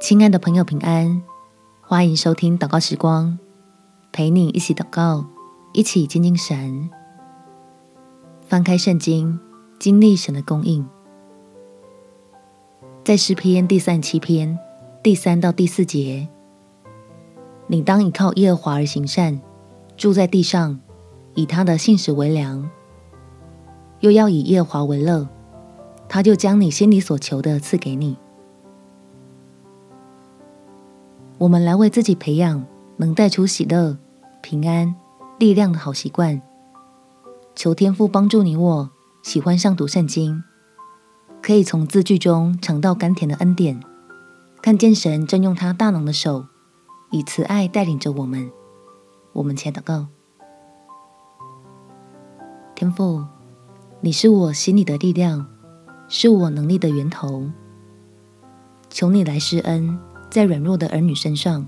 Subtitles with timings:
[0.00, 1.22] 亲爱的朋友，平安！
[1.82, 3.38] 欢迎收听祷告时光，
[4.10, 5.26] 陪你一起祷告，
[5.74, 6.88] 一起亲近神。
[8.40, 9.38] 翻开圣经，
[9.78, 10.88] 经历神的供应。
[13.04, 14.58] 在诗篇第三七篇
[15.02, 16.26] 第三到第四节，
[17.66, 19.38] 你当倚靠耶和华而行善，
[19.98, 20.80] 住在地上，
[21.34, 22.70] 以他的信实为粮，
[24.00, 25.28] 又要以耶和华为乐，
[26.08, 28.16] 他就将你心里所求的赐给你。
[31.40, 32.66] 我们来为自己培养
[32.98, 33.96] 能带出喜乐、
[34.42, 34.94] 平安、
[35.38, 36.38] 力量的好习惯。
[37.54, 38.90] 求天父帮助你我
[39.22, 40.44] 喜欢上读圣经，
[41.40, 43.80] 可以从字句中尝到甘甜的恩典，
[44.60, 46.44] 看见神正用他大能的手，
[47.10, 48.50] 以慈爱带领着我们。
[49.32, 50.08] 我们且祷告：
[52.74, 53.24] 天父，
[54.02, 55.46] 你是我心里的力量，
[56.06, 57.50] 是我能力的源头。
[58.90, 59.98] 求你来施恩。
[60.30, 61.66] 在软弱的儿女身上，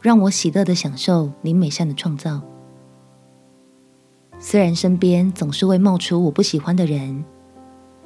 [0.00, 2.40] 让我喜乐地享受您美善的创造。
[4.38, 7.22] 虽然身边总是会冒出我不喜欢的人，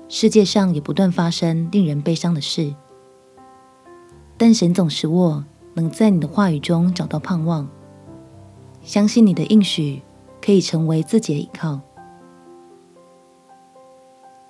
[0.08, 2.74] 世界上也不断发生令人悲伤的事，
[4.36, 7.68] 但神总使我能在你的话语中找到盼望，
[8.82, 10.02] 相信你的应许
[10.44, 11.80] 可以成为自己的依靠。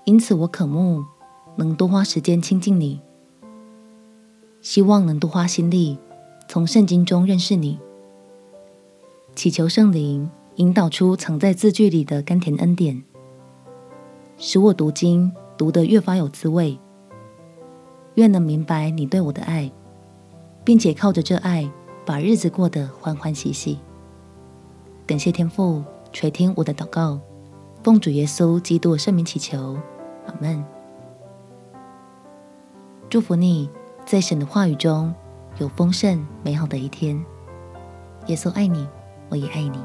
[0.04, 1.04] 因此，我渴慕
[1.56, 3.02] 能多花时间亲近你。
[4.64, 5.98] 希望能多花心力，
[6.48, 7.78] 从圣经中认识你，
[9.36, 13.04] 祈求圣灵引导出藏在字句里的甘甜恩典，
[14.38, 16.78] 使我读经读得越发有滋味，
[18.14, 19.70] 越能明白你对我的爱，
[20.64, 21.70] 并且靠着这爱
[22.06, 23.78] 把日子过得欢欢喜喜。
[25.06, 27.20] 感谢天父垂听我的祷告，
[27.82, 29.76] 奉主耶稣基督圣名祈求，
[30.26, 30.64] 阿门。
[33.10, 33.68] 祝福你。
[34.06, 35.14] 在神的话语中
[35.58, 37.24] 有丰盛美好的一天。
[38.27, 38.86] 耶稣爱你，
[39.30, 39.78] 我也爱你。